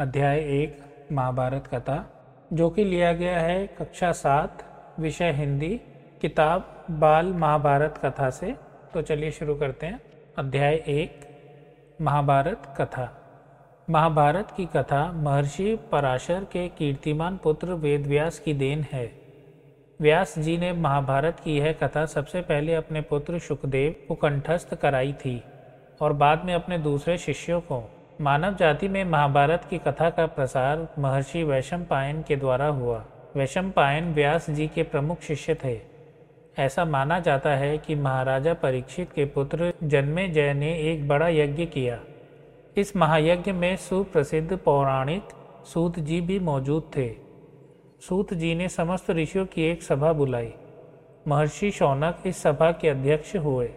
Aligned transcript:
अध्याय 0.00 0.38
एक, 0.38 0.78
महाभारत 1.12 1.66
कथा, 1.66 2.10
जो 2.52 2.70
कि 2.70 2.84
लिया 2.84 3.12
गया 3.12 3.40
है 3.40 3.66
कक्षा 3.66 4.12
सात, 4.12 4.64
विषय 5.00 5.30
हिंदी, 5.30 5.80
किताब, 6.20 6.86
बाल 6.90 7.26
महाभारत 7.26 8.00
कथा 8.04 8.30
से। 8.30 8.54
तो 8.94 9.02
चलिए 9.02 9.30
शुरू 9.30 9.54
करते 9.54 9.86
हैं। 9.86 10.00
अध्याय 10.38 10.74
एक, 10.74 11.20
महाभारत 12.00 12.74
कथा। 12.78 13.22
महाभारत 13.90 14.50
की 14.50 14.66
कथा 14.66 15.12
महर्षि 15.12 15.78
पराशर 15.92 16.44
के 16.44 16.68
कीर्तिमान 16.68 17.36
पुत्र 17.36 17.72
वेदव्यास 17.72 18.38
की 18.38 18.54
देन 18.54 18.86
है। 18.92 19.12
व्यास 20.00 20.38
जी 20.38 20.58
ने 20.58 20.72
महाभारत 20.72 21.40
की 21.40 21.58
यह 21.58 21.72
कथा 21.72 22.06
सबसे 22.06 22.40
पहले 22.40 22.74
अपने 22.74 23.00
पुत्र 23.00 23.38
सुखदेव 23.38 24.04
को 24.08 24.14
कंठस्थ 24.14 24.74
कराई 24.74 25.12
थी 25.12 25.44
और 26.00 26.12
बाद 26.12 26.44
में 26.44 26.54
अपने 26.54 26.78
दूसरे 26.78 27.18
शिष्यों 27.18 27.60
को। 27.60 27.99
मानव 28.20 28.54
जाति 28.54 28.88
में 28.88 29.04
महाभारत 29.04 29.66
की 29.70 29.78
कथा 29.78 30.10
का 30.10 30.26
प्रसार 30.26 30.88
महर्षि 30.98 31.42
वैशम 31.42 31.84
पायन 31.84 32.22
के 32.22 32.36
द्वारा 32.36 32.66
हुआ। 32.66 33.04
वैशम 33.36 33.70
पायन 33.70 34.14
व्यास 34.14 34.50
जी 34.50 34.66
के 34.68 34.82
प्रमुख 34.82 35.20
शिष्य 35.20 35.54
थे। 35.64 35.80
ऐसा 36.58 36.84
माना 36.84 37.20
जाता 37.20 37.50
है 37.50 37.78
कि 37.78 37.94
महाराजा 37.94 38.54
परीक्षित 38.54 39.12
के 39.12 39.24
पुत्र 39.24 39.72
जन्मे 39.84 40.28
जय 40.28 40.54
ने 40.54 40.78
एक 40.78 41.08
बड़ा 41.08 41.28
यज्ञ 41.28 41.66
किया। 41.66 42.00
इस 42.76 42.96
महायज्ञ 42.96 43.52
में 43.52 43.76
सुप्रसिद्ध 43.76 44.56
पौराणिक 44.56 45.22
सूत 45.64 45.98
जी 45.98 46.20
भी 46.20 46.38
मौजूद 46.38 46.90
थे। 46.96 47.14
सूत 48.08 48.34
जी 48.34 48.54
ने 48.54 48.68
समस्त 48.68 49.10
ऋषियों 49.10 49.46
की 49.46 49.62
एक 49.62 49.82
सभा 49.82 50.12
बुलाई। 50.12 50.52
महर्षि 51.28 51.70
शौनक 51.70 52.22
इस 52.26 52.42
सभा 52.42 52.72
के 52.72 52.88
अध्यक्ष 52.88 53.36
हुए। 53.36 53.70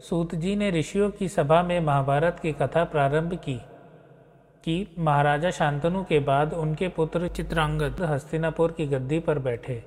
सूत 0.00 0.34
जी 0.34 0.56
ने 0.56 0.70
ऋषियों 0.70 1.10
की 1.10 1.28
सभा 1.28 1.62
में 1.62 1.80
महाभारत 1.80 2.40
की 2.42 2.52
कथा 2.52 2.84
प्रारंभ 2.84 3.34
की। 3.34 3.60
कि 4.64 4.88
महाराजा 4.98 5.50
शांतनु 5.50 6.04
के 6.04 6.18
बाद 6.18 6.52
उनके 6.52 6.88
पुत्र 6.88 7.28
चित्रांगद 7.28 8.00
हस्तिनापुर 8.00 8.72
की 8.72 8.86
गद्दी 8.86 9.18
पर 9.18 9.38
बैठे। 9.38 9.82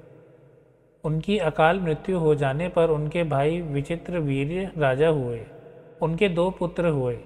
उनकी 1.04 1.38
अकाल 1.38 1.80
मृत्यु 1.80 2.18
हो 2.18 2.36
जाने 2.36 2.70
पर 2.70 2.90
उनके 2.90 3.24
भाई 3.24 3.62
विचित्र 3.62 4.20
वीर 4.20 4.72
राजा 4.78 5.08
हुए। 5.08 5.46
उनके 6.02 6.30
दो 6.30 6.50
पुत्र 6.50 6.88
हुए, 6.88 7.20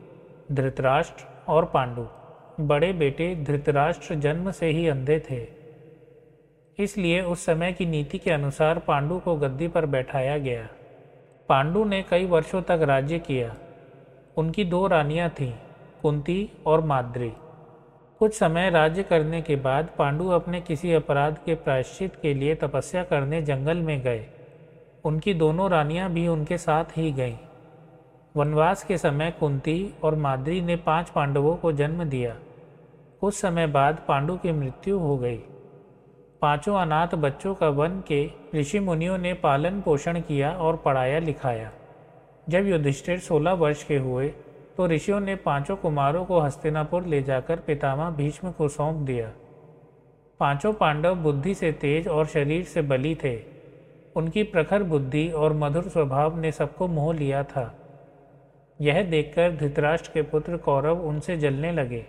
धृतराष्ट्र 0.51 1.25
और 1.47 1.65
पांडु। 1.65 2.07
बड़े 2.59 2.93
बेटे 2.93 3.35
धृतराष्ट्र 3.35 4.15
जन्म 4.15 4.51
से 4.51 4.65
ही 4.65 4.87
अंधे 4.87 5.19
थे। 5.31 5.47
इसलिए 6.83 7.21
उस 7.21 7.45
समय 7.45 7.71
की 7.71 7.85
नीति 7.85 8.17
के 8.17 8.31
अनुसार 8.31 8.79
पांडु 8.79 9.19
को 9.19 9.35
गद्दी 9.35 9.67
पर 9.67 9.85
बैठाया 9.85 10.37
गया। 10.37 10.67
पांडु 11.49 11.85
ने 11.85 12.05
कई 12.09 12.25
वर्षों 12.25 12.61
तक 12.61 12.79
राज्य 12.81 13.19
किया। 13.19 13.55
उनकी 14.37 14.63
दो 14.63 14.87
रानियाँ 14.87 15.29
थीं। 15.29 15.53
कुंती 16.01 16.51
और 16.65 16.81
माद्री। 16.81 17.31
कुछ 18.19 18.33
समय 18.33 18.69
राज्य 18.69 19.03
करने 19.03 19.41
के 19.41 19.55
बाद 19.55 19.89
पांडु 19.97 20.27
अपने 20.29 20.61
किसी 20.61 20.93
अपराध 20.93 21.37
के 21.45 21.55
प्रायश्चित 21.55 22.15
के 22.21 22.33
लिए 22.33 22.55
तपस्या 22.55 23.03
करने 23.03 23.41
जंगल 23.41 23.77
में 23.77 24.01
गए। 24.01 24.25
उनकी 25.05 25.33
दोनों 25.33 25.69
रानियाँ 25.69 26.09
भी 26.09 26.27
उनके 26.27 26.57
साथ 26.57 26.97
ही 26.97 27.11
गईं। 27.11 27.37
वनवास 28.35 28.83
के 28.83 28.97
समय 28.97 29.31
कुंती 29.31 29.93
और 30.03 30.15
माद्री 30.15 30.61
ने 30.61 30.75
पाँच 30.75 31.09
पांडवों 31.09 31.55
को 31.55 31.71
जन्म 31.71 32.03
दिया। 32.03 32.35
कुछ 33.21 33.33
समय 33.33 33.67
बाद 33.67 34.03
पांडु 34.07 34.35
की 34.35 34.51
मृत्यु 34.51 34.99
हो 34.99 35.17
गई। 35.17 35.37
पाँचों 36.41 36.75
अनाथ 36.75 37.15
बच्चों 37.15 37.55
का 37.55 37.69
वन 37.69 38.01
के 38.07 38.31
ऋषि 38.55 38.79
मुनियों 38.79 39.17
ने 39.17 39.33
पालन 39.33 39.81
पोषण 39.81 40.19
किया 40.19 40.51
और 40.51 40.75
पढ़ाया 40.75 41.19
लिखाया। 41.19 41.71
जब 42.49 42.67
युधिष्ठिर 42.67 43.19
सोलह 43.19 43.53
वर्ष 43.53 43.83
के 43.83 43.97
हुए 43.97 44.33
तो 44.79 44.87
ऋषियों 44.87 45.19
ने 45.19 45.35
पाँचों 45.35 45.75
कुमारों 45.75 46.25
को 46.25 46.39
हस्तिनापुर 46.39 47.05
ले 47.05 47.21
जाकर 47.21 47.55
पितामह 47.55 48.09
भीष्म 48.09 48.51
को 48.51 48.67
सौंप 48.67 48.95
दिया। 48.95 49.31
पाँचों 50.39 50.73
पांडव 50.73 51.15
बुद्धि 51.15 51.53
से 51.53 51.71
तेज 51.71 52.07
और 52.07 52.25
शरीर 52.25 52.63
से 52.63 52.81
बली 52.81 53.15
थे। 53.15 53.35
उनकी 54.15 54.43
प्रखर 54.43 54.83
बुद्धि 54.83 55.27
और 55.29 55.53
मधुर 55.53 55.83
स्वभाव 55.83 56.39
ने 56.39 56.51
सबको 56.51 56.87
मोह 56.87 57.13
लिया 57.13 57.43
था। 57.43 57.63
यह 58.81 59.01
देखकर 59.03 59.55
धृतराष्ट्र 59.55 60.11
के 60.13 60.21
पुत्र 60.21 60.57
कौरव 60.57 61.01
उनसे 61.07 61.37
जलने 61.37 61.71
लगे 61.71 62.05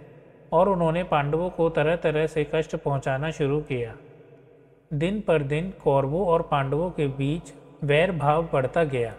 और 0.52 0.68
उन्होंने 0.68 1.02
पांडवों 1.02 1.50
को 1.50 1.68
तरह 1.70 1.96
तरह 1.96 2.26
से 2.26 2.46
कष्ट 2.54 2.76
पहुंचाना 2.76 3.30
शुरू 3.30 3.60
किया। 3.60 3.94
दिन 4.94 5.20
पर 5.20 5.42
दिन 5.42 5.72
कौरवों 5.84 6.26
और 6.26 6.42
पांडवों 6.42 6.90
के 6.90 7.06
बीच 7.06 7.52
वैर 7.84 8.12
भाव 8.12 8.48
बढ़ता 8.52 8.84
गया। 8.84 9.14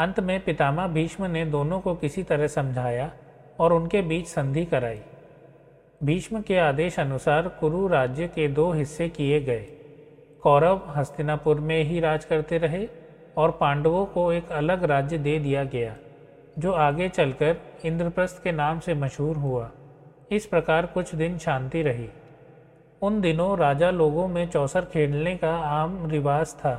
अंत 0.00 0.20
में 0.20 0.38
पितामह 0.40 0.86
भीष्म 0.86 1.24
ने 1.24 1.44
दोनों 1.44 1.80
को 1.80 1.94
किसी 1.94 2.22
तरह 2.22 2.46
समझाया 2.46 3.10
और 3.60 3.72
उनके 3.72 4.02
बीच 4.02 4.26
संधि 4.26 4.64
कराई। 4.64 5.00
भीष्म 6.00 6.40
के 6.40 6.56
आदेश 6.58 6.98
अनुसार 7.00 7.48
कुरु 7.60 7.86
राज्य 7.88 8.28
के 8.28 8.48
दो 8.48 8.70
हिस्से 8.72 9.08
किए 9.08 9.40
गए। 9.40 9.66
कौरव 10.42 10.80
हस्तिनापुर 10.96 11.60
में 11.60 11.82
ही 11.84 12.00
राज 12.00 12.24
करते 12.24 12.58
रहे 12.58 12.86
और 13.36 13.50
पांडवों 13.50 14.04
को 14.06 14.32
एक 14.32 14.52
अलग 14.52 14.84
राज्य 14.84 15.18
दे 15.18 15.38
दिया 15.38 15.64
गया, 15.64 15.94
जो 16.58 16.72
आगे 16.72 17.08
चलकर 17.08 17.56
इंद्रप्रस्थ 17.84 18.42
के 18.42 18.52
नाम 18.52 18.80
से 18.80 18.94
मशहूर 18.94 19.36
हुआ। 19.36 19.70
इस 20.32 20.46
प्रकार 20.46 20.86
कुछ 20.86 21.14
दिन 21.14 21.38
शांति 21.38 21.82
रही। 21.82 22.08
उन 23.02 23.20
दिनों 23.20 23.58
राजा 23.58 23.90
लोगों 23.90 24.28
में 24.28 24.48
चौसर 24.48 24.84
खेलने 24.84 25.36
का 25.36 25.54
आम 25.56 26.06
रिवाज 26.10 26.54
था। 26.54 26.74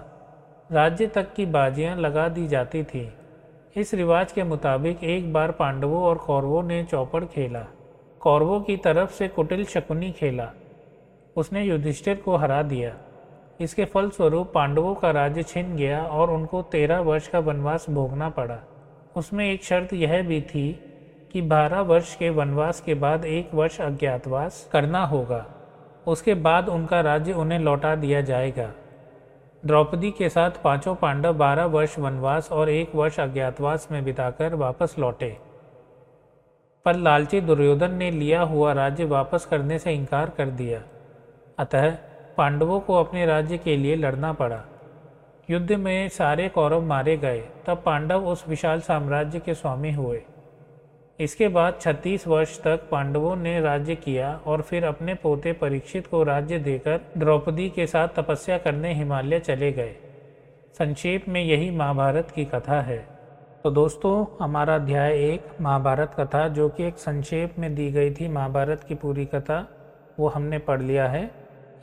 राज्य 0.72 1.08
तक 1.08 1.34
की 1.34 1.46
बाजियाँ 1.46 1.98
लगा 1.98 2.30
दी 2.30 2.48
जाती 2.48 2.84
थीं। 2.84 3.12
इस 3.76 3.94
रिवाज 3.94 4.32
के 4.32 4.44
मुताबिक 4.44 5.04
एक 5.04 5.34
बार 5.34 5.52
पांडवों 5.52 6.04
और 6.04 6.18
कौरवों 6.18 6.64
ने 6.64 6.84
चौपड़ 6.84 7.26
खेला। 7.26 7.66
कौरवों 8.20 8.62
की 8.62 8.78
तरफ़ 8.78 9.12
से 9.12 9.28
कुटिल 9.28 9.66
शकुनी 9.66 10.12
खेला। 10.12 10.52
उसने 11.36 11.64
युधिष्ठिर 11.64 12.16
को 12.16 12.36
हरा 12.36 12.64
दिया। 12.64 12.94
इसके 13.60 13.86
फलस्वरूप 13.86 14.52
पांडवों 14.54 14.96
का 14.96 15.12
राज्य 15.12 15.44
छिन 15.44 15.76
गया 15.76 16.04
और 16.04 16.32
उनको 16.32 16.62
तेरह 16.62 17.00
वर्ष 17.00 17.28
का 17.28 17.40
वनवास 17.40 17.86
भोगना 17.90 18.30
पड़ा। 18.30 18.60
उसमें 19.16 19.52
एक 19.52 19.64
शर्त 19.64 19.94
यह 19.94 20.24
भी 20.24 20.42
थी 20.42 20.74
कि 21.32 21.42
बारह 21.42 21.82
वर्ष 21.82 22.16
के 22.16 22.30
वनवास 22.30 22.82
के 22.82 22.94
बाद 22.94 23.26
एक 23.26 23.54
वर्ष 23.54 23.82
अज्ञातवास 23.82 24.70
करना 24.72 25.06
होगा। 25.06 25.46
उसके 26.08 26.34
बाद 26.34 26.70
उनका 26.70 27.02
राज्य 27.02 27.34
उन्हें 27.34 27.60
लौटा 27.60 27.96
दिया 27.96 28.22
जाएगा। 28.22 28.72
द्रौपदी 29.66 30.12
के 30.12 30.30
साथ 30.30 30.52
पाँचों 30.64 30.96
पांडव 30.96 31.34
बारह 31.34 31.66
वर्ष 31.66 32.00
वनवास 32.00 32.52
और 32.52 32.70
एक 32.70 32.96
वर्ष 32.96 33.20
अज्ञातवास 33.20 33.88
में 33.92 34.04
बिताकर 34.04 34.56
वापस 34.56 34.96
लौटे। 35.00 35.38
पर 36.86 36.96
लालची 36.96 37.42
दुर्योधन 37.42 37.92
ने 37.92 38.12
लिया 38.12 38.42
हुआ 38.42 38.74
राज्य 38.74 39.06
वापस 39.06 39.46
करने 39.46 39.80
से 39.80 39.92
इनकार 39.92 40.30
कर 40.30 40.46
दिया। 40.46 40.82
अतः 41.60 41.96
पांडवों 42.38 42.80
को 42.80 42.96
अपने 42.96 43.26
राज्य 43.26 43.58
के 43.58 43.78
लिए 43.78 43.96
लड़ना 43.96 44.34
पड़ा। 44.34 44.62
युद्ध 45.50 45.72
में 45.72 46.10
सारे 46.10 46.50
कौरव 46.50 46.82
मारे 46.82 47.18
गए, 47.18 47.42
तब 47.66 47.84
पांडव 47.86 48.28
उस 48.28 48.46
विशाल 48.48 48.80
साम्राज्य 48.80 49.40
के 49.40 49.54
स्वामी 49.54 49.92
हुए। 49.92 50.24
इसके 51.20 51.48
बाद 51.48 51.74
36 51.82 52.28
वर्ष 52.28 52.62
तक 52.62 52.90
पांडवों 52.92 53.36
ने 53.36 53.62
राज्य 53.62 53.96
किया 53.96 54.40
और 54.46 54.62
फिर 54.62 54.86
अपने 54.86 55.14
पोते 55.14 55.54
परीक्षित 55.54 56.08
को 56.08 56.24
राज्य 56.24 56.60
देकर 56.60 57.00
द्रौपदी 57.18 57.70
के 57.70 57.88
साथ 57.88 58.08
तपस्या 58.08 58.58
करने 58.58 58.94
हिमालय 58.94 59.40
चले 59.40 59.72
गए। 59.72 59.96
संक्षेप 60.78 61.26
में 61.28 61.42
यही 61.42 61.72
महाभारत 61.72 62.32
की 62.32 62.46
कथा 62.46 62.82
है। 62.82 63.08
तो 63.64 63.72
दोस्तों, 63.72 64.26
हमारा 64.42 64.76
अध्याय 64.76 65.12
एक, 65.14 65.42
महाभारत 65.62 66.12
कथा, 66.20 66.48
जो 66.48 66.70
कि 66.70 66.84
एक 66.84 66.98
संक्षेप 66.98 67.60
में 67.60 67.76
दी 67.76 67.92
गई 67.92 68.12
थी 68.12 68.28
महाभारत 68.28 68.84
की 68.84 68.96
पूरी 68.96 69.26
कथा, 69.26 69.68
वो 70.20 70.28
हमने 70.28 70.58
पढ़ 70.58 70.82
लिया 70.82 71.08
है। 71.08 71.32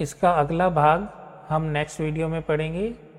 इसका 0.00 0.30
अगला 0.30 0.68
भाग 0.68 1.08
हम 1.48 1.62
नेक्स्ट 1.62 2.00
वीडियो 2.00 2.28
में 2.28 2.42
पढ़ेंगे। 2.42 2.94